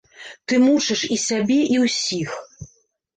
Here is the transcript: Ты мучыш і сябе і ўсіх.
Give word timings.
Ты 0.51 0.57
мучыш 0.65 1.01
і 1.15 1.17
сябе 1.25 1.57
і 1.73 1.77
ўсіх. 1.83 2.31